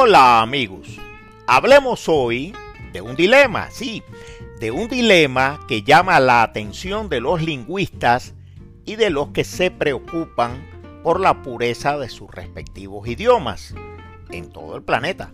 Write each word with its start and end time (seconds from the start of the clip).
Hola 0.00 0.42
amigos, 0.42 0.96
hablemos 1.48 2.08
hoy 2.08 2.54
de 2.92 3.00
un 3.00 3.16
dilema, 3.16 3.68
sí, 3.72 4.04
de 4.60 4.70
un 4.70 4.86
dilema 4.86 5.58
que 5.66 5.82
llama 5.82 6.20
la 6.20 6.44
atención 6.44 7.08
de 7.08 7.20
los 7.20 7.42
lingüistas 7.42 8.32
y 8.84 8.94
de 8.94 9.10
los 9.10 9.30
que 9.30 9.42
se 9.42 9.72
preocupan 9.72 10.64
por 11.02 11.18
la 11.18 11.42
pureza 11.42 11.98
de 11.98 12.08
sus 12.10 12.30
respectivos 12.30 13.08
idiomas 13.08 13.74
en 14.30 14.52
todo 14.52 14.76
el 14.76 14.84
planeta. 14.84 15.32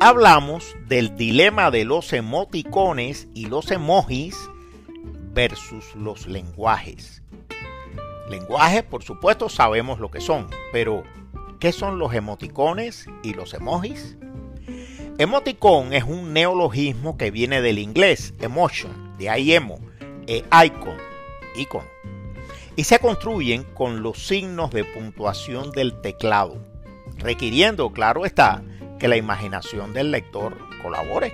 Hablamos 0.00 0.74
del 0.88 1.16
dilema 1.16 1.70
de 1.70 1.84
los 1.84 2.12
emoticones 2.12 3.28
y 3.32 3.46
los 3.46 3.70
emojis 3.70 4.36
versus 5.32 5.94
los 5.94 6.26
lenguajes. 6.26 7.22
Lenguajes, 8.28 8.82
por 8.82 9.04
supuesto, 9.04 9.48
sabemos 9.48 10.00
lo 10.00 10.10
que 10.10 10.20
son, 10.20 10.48
pero 10.72 11.04
¿qué 11.64 11.72
son 11.72 11.98
los 11.98 12.12
emoticones 12.12 13.06
y 13.22 13.32
los 13.32 13.54
emojis? 13.54 14.18
Emoticón 15.16 15.94
es 15.94 16.04
un 16.04 16.34
neologismo 16.34 17.16
que 17.16 17.30
viene 17.30 17.62
del 17.62 17.78
inglés 17.78 18.34
emotion, 18.38 19.16
de 19.16 19.30
ahí 19.30 19.54
emo, 19.54 19.78
e 20.26 20.44
icon, 20.66 20.98
icono, 21.56 21.88
y 22.76 22.84
se 22.84 22.98
construyen 22.98 23.62
con 23.62 24.02
los 24.02 24.26
signos 24.26 24.72
de 24.72 24.84
puntuación 24.84 25.70
del 25.70 25.98
teclado, 26.02 26.62
requiriendo, 27.16 27.94
claro 27.94 28.26
está, 28.26 28.62
que 28.98 29.08
la 29.08 29.16
imaginación 29.16 29.94
del 29.94 30.10
lector 30.10 30.58
colabore. 30.82 31.32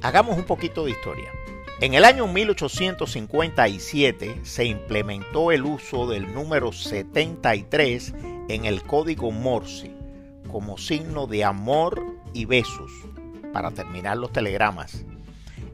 Hagamos 0.00 0.38
un 0.38 0.44
poquito 0.44 0.84
de 0.84 0.92
historia. 0.92 1.32
En 1.78 1.92
el 1.92 2.06
año 2.06 2.26
1857 2.26 4.40
se 4.44 4.64
implementó 4.64 5.52
el 5.52 5.66
uso 5.66 6.06
del 6.06 6.32
número 6.32 6.72
73 6.72 8.14
en 8.48 8.64
el 8.64 8.82
código 8.82 9.30
Morse 9.30 9.90
como 10.50 10.78
signo 10.78 11.26
de 11.26 11.44
amor 11.44 12.02
y 12.32 12.46
besos 12.46 12.90
para 13.52 13.72
terminar 13.72 14.16
los 14.16 14.32
telegramas. 14.32 15.04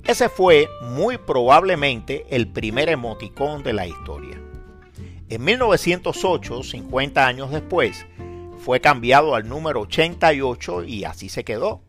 Ese 0.04 0.28
fue 0.28 0.68
muy 0.82 1.18
probablemente 1.18 2.26
el 2.30 2.48
primer 2.48 2.88
emoticón 2.88 3.62
de 3.62 3.72
la 3.72 3.86
historia. 3.86 4.40
En 5.28 5.44
1908, 5.44 6.64
50 6.64 7.24
años 7.24 7.52
después, 7.52 8.06
fue 8.58 8.80
cambiado 8.80 9.36
al 9.36 9.48
número 9.48 9.82
88 9.82 10.82
y 10.82 11.04
así 11.04 11.28
se 11.28 11.44
quedó. 11.44 11.80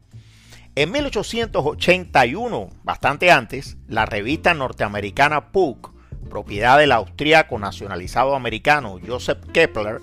En 0.75 0.91
1881, 0.91 2.69
bastante 2.83 3.29
antes, 3.29 3.77
la 3.87 4.07
revista 4.07 4.55
norteamericana 4.55 5.51
Puck, 5.51 5.91
propiedad 6.31 6.79
del 6.79 6.93
austríaco 6.93 7.59
nacionalizado 7.59 8.35
americano 8.35 8.99
Joseph 9.05 9.45
Kepler, 9.53 10.01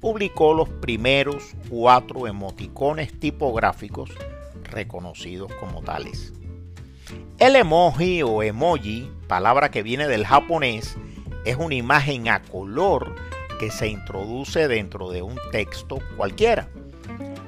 publicó 0.00 0.52
los 0.52 0.68
primeros 0.68 1.54
cuatro 1.70 2.26
emoticones 2.26 3.18
tipográficos 3.18 4.10
reconocidos 4.64 5.50
como 5.54 5.80
tales. 5.80 6.34
El 7.38 7.56
emoji 7.56 8.22
o 8.22 8.42
emoji, 8.42 9.10
palabra 9.26 9.70
que 9.70 9.82
viene 9.82 10.06
del 10.06 10.26
japonés, 10.26 10.98
es 11.46 11.56
una 11.56 11.76
imagen 11.76 12.28
a 12.28 12.42
color 12.42 13.16
que 13.58 13.70
se 13.70 13.88
introduce 13.88 14.68
dentro 14.68 15.08
de 15.08 15.22
un 15.22 15.38
texto 15.50 15.96
cualquiera. 16.18 16.68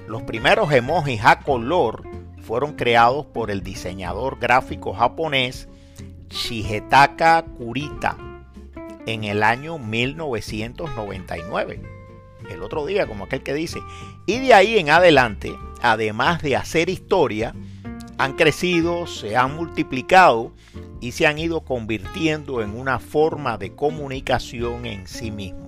Los 0.09 0.23
primeros 0.23 0.73
emojis 0.73 1.23
a 1.23 1.41
color 1.41 2.06
fueron 2.47 2.75
creados 2.75 3.27
por 3.27 3.51
el 3.51 3.63
diseñador 3.63 4.39
gráfico 4.39 4.93
japonés 4.93 5.69
Shigetaka 6.31 7.45
Kurita 7.59 8.17
en 9.07 9.25
el 9.25 9.43
año 9.43 9.79
1999 9.79 11.97
el 12.51 12.63
otro 12.63 12.87
día, 12.87 13.07
como 13.07 13.25
aquel 13.25 13.43
que 13.43 13.55
dice. 13.55 13.81
Y 14.27 14.39
de 14.39 14.55
ahí 14.55 14.79
en 14.79 14.91
adelante, 14.91 15.57
además 15.83 16.43
de 16.43 16.57
hacer 16.57 16.89
historia, 16.89 17.55
han 18.19 18.35
crecido, 18.35 19.07
se 19.07 19.37
han 19.37 19.57
multiplicado 19.57 20.53
y 21.01 21.13
se 21.13 21.27
han 21.27 21.39
ido 21.39 21.63
convirtiendo 21.63 22.63
en 22.63 22.79
una 22.79 22.99
forma 22.99 23.59
de 23.59 23.75
comunicación 23.75 24.87
en 24.87 25.07
sí 25.07 25.31
mismos. 25.31 25.67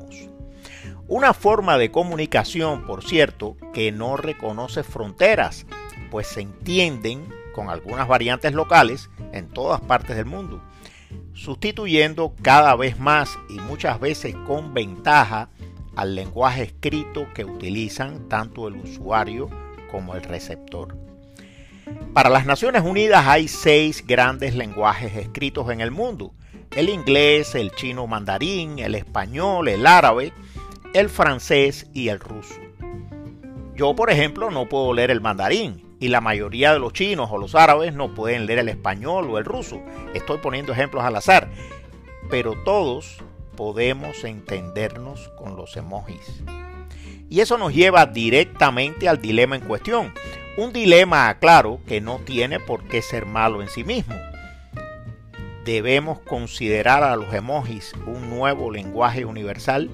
Una 1.07 1.33
forma 1.33 1.79
de 1.79 1.91
comunicación, 1.91 2.87
por 2.87 3.03
cierto, 3.03 3.57
que 3.73 3.93
no 3.93 4.17
reconoce 4.17 4.83
fronteras, 4.83 5.67
pues 6.11 6.27
se 6.27 6.41
entienden 6.41 7.29
con 7.53 7.71
algunas 7.71 8.07
variantes 8.07 8.53
locales 8.55 9.11
en 9.33 9.49
todas 9.49 9.81
partes 9.81 10.17
del 10.17 10.27
mundo, 10.27 10.63
sustituyendo 11.35 12.35
cada 12.41 12.77
vez 12.77 13.01
más 13.01 13.37
y 13.49 13.55
muchas 13.55 13.99
veces 13.99 14.35
con 14.47 14.75
ventaja 14.75 15.49
al 15.97 16.15
lenguaje 16.15 16.63
escrito 16.63 17.27
que 17.35 17.45
utilizan 17.45 18.29
tanto 18.29 18.69
el 18.69 18.77
usuario 18.77 19.51
como 19.91 20.15
el 20.15 20.23
receptor. 20.23 20.97
Para 22.13 22.31
las 22.31 22.47
Naciones 22.47 22.83
Unidas 22.83 23.27
hay 23.27 23.49
seis 23.49 24.07
grandes 24.07 24.55
lenguajes 24.55 25.17
escritos 25.17 25.69
en 25.71 25.81
el 25.81 25.91
mundo. 25.91 26.35
El 26.77 26.89
inglés, 26.89 27.57
el 27.57 27.73
chino 27.73 28.07
mandarín, 28.07 28.79
el 28.79 28.95
español, 28.95 29.69
el 29.69 29.87
árabe, 29.87 30.33
el 30.95 31.09
francés 31.09 31.89
y 31.93 32.09
el 32.09 32.21
ruso. 32.21 32.55
Yo, 33.75 33.97
por 33.97 34.11
ejemplo, 34.11 34.51
no 34.51 34.69
puedo 34.69 34.93
leer 34.93 35.11
el 35.11 35.21
mandarín 35.21 35.88
y 36.01 36.09
la 36.09 36.21
mayoría 36.21 36.73
de 36.73 36.79
los 36.79 36.93
chinos 36.93 37.29
o 37.33 37.39
los 37.39 37.55
árabes 37.55 37.93
no 37.93 38.15
pueden 38.15 38.47
leer 38.47 38.61
el 38.61 38.69
español 38.69 39.29
o 39.31 39.39
el 39.39 39.45
ruso. 39.45 39.81
Estoy 40.15 40.39
poniendo 40.39 40.73
ejemplos 40.73 41.05
al 41.05 41.17
azar. 41.17 41.49
Pero 42.31 42.55
todos 42.65 43.19
podemos 43.57 44.23
entendernos 44.25 45.29
con 45.31 45.57
los 45.57 45.77
emojis. 45.77 46.43
Y 47.29 47.41
eso 47.41 47.59
nos 47.59 47.75
lleva 47.75 48.07
directamente 48.07 49.09
al 49.09 49.21
dilema 49.21 49.57
en 49.57 49.63
cuestión. 49.63 50.15
Un 50.57 50.73
dilema, 50.73 51.39
claro, 51.39 51.81
que 51.87 52.01
no 52.01 52.19
tiene 52.19 52.61
por 52.61 52.85
qué 52.85 53.03
ser 53.03 53.27
malo 53.27 53.61
en 53.61 53.69
sí 53.69 53.85
mismo. 53.85 54.15
¿Debemos 55.65 56.21
considerar 56.21 57.03
a 57.03 57.17
los 57.17 57.33
emojis 57.35 57.93
un 58.07 58.31
nuevo 58.31 58.71
lenguaje 58.71 59.25
universal? 59.25 59.91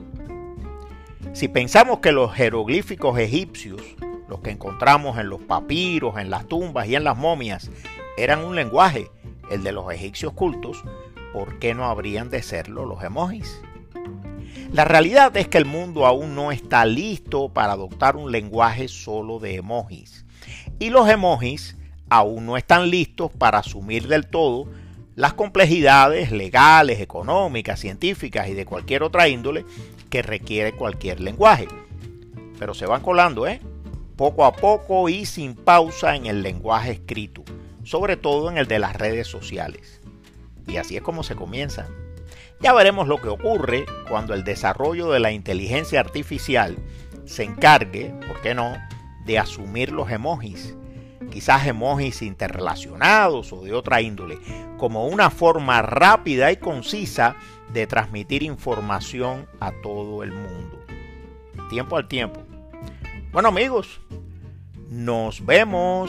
Si 1.32 1.48
pensamos 1.48 1.98
que 1.98 2.12
los 2.12 2.32
jeroglíficos 2.32 3.18
egipcios, 3.18 3.82
los 4.28 4.40
que 4.40 4.50
encontramos 4.50 5.18
en 5.18 5.28
los 5.28 5.40
papiros, 5.40 6.18
en 6.18 6.30
las 6.30 6.46
tumbas 6.46 6.88
y 6.88 6.94
en 6.94 7.04
las 7.04 7.16
momias, 7.16 7.70
eran 8.16 8.44
un 8.44 8.54
lenguaje, 8.54 9.10
el 9.50 9.62
de 9.62 9.72
los 9.72 9.92
egipcios 9.92 10.32
cultos, 10.32 10.82
¿por 11.32 11.58
qué 11.58 11.74
no 11.74 11.84
habrían 11.84 12.30
de 12.30 12.42
serlo 12.42 12.86
los 12.86 13.02
emojis? 13.02 13.60
La 14.72 14.84
realidad 14.84 15.36
es 15.36 15.48
que 15.48 15.58
el 15.58 15.66
mundo 15.66 16.06
aún 16.06 16.34
no 16.34 16.50
está 16.50 16.84
listo 16.84 17.48
para 17.48 17.72
adoptar 17.72 18.16
un 18.16 18.32
lenguaje 18.32 18.88
solo 18.88 19.38
de 19.38 19.56
emojis. 19.56 20.24
Y 20.78 20.90
los 20.90 21.08
emojis 21.08 21.76
aún 22.08 22.46
no 22.46 22.56
están 22.56 22.90
listos 22.90 23.30
para 23.30 23.58
asumir 23.58 24.08
del 24.08 24.26
todo 24.26 24.68
las 25.14 25.34
complejidades 25.34 26.32
legales, 26.32 27.00
económicas, 27.00 27.78
científicas 27.78 28.48
y 28.48 28.54
de 28.54 28.66
cualquier 28.66 29.02
otra 29.02 29.28
índole 29.28 29.64
que 30.10 30.22
requiere 30.22 30.72
cualquier 30.72 31.20
lenguaje. 31.20 31.68
Pero 32.58 32.74
se 32.74 32.86
van 32.86 33.02
colando, 33.02 33.46
¿eh? 33.46 33.60
Poco 34.16 34.44
a 34.44 34.52
poco 34.52 35.08
y 35.08 35.26
sin 35.26 35.56
pausa 35.56 36.14
en 36.14 36.26
el 36.26 36.42
lenguaje 36.42 36.92
escrito, 36.92 37.42
sobre 37.82 38.16
todo 38.16 38.48
en 38.48 38.58
el 38.58 38.68
de 38.68 38.78
las 38.78 38.94
redes 38.94 39.26
sociales. 39.26 40.00
Y 40.68 40.76
así 40.76 40.96
es 40.96 41.02
como 41.02 41.24
se 41.24 41.34
comienza. 41.34 41.88
Ya 42.60 42.72
veremos 42.72 43.08
lo 43.08 43.20
que 43.20 43.28
ocurre 43.28 43.86
cuando 44.08 44.32
el 44.34 44.44
desarrollo 44.44 45.10
de 45.10 45.18
la 45.18 45.32
inteligencia 45.32 45.98
artificial 45.98 46.76
se 47.24 47.42
encargue, 47.42 48.14
¿por 48.26 48.40
qué 48.40 48.54
no?, 48.54 48.76
de 49.26 49.38
asumir 49.38 49.90
los 49.90 50.10
emojis, 50.10 50.76
quizás 51.32 51.66
emojis 51.66 52.22
interrelacionados 52.22 53.52
o 53.52 53.64
de 53.64 53.72
otra 53.72 54.00
índole, 54.00 54.38
como 54.76 55.08
una 55.08 55.30
forma 55.30 55.82
rápida 55.82 56.52
y 56.52 56.56
concisa 56.58 57.34
de 57.72 57.88
transmitir 57.88 58.44
información 58.44 59.48
a 59.58 59.72
todo 59.82 60.22
el 60.22 60.30
mundo. 60.30 60.84
Tiempo 61.68 61.96
al 61.96 62.06
tiempo. 62.06 62.53
Bueno 63.34 63.48
amigos, 63.48 64.00
nos 64.88 65.44
vemos. 65.44 66.08